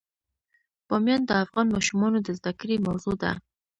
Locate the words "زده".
2.39-2.51